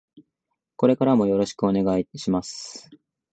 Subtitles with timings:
[0.77, 2.89] これからもよろしくお願いします。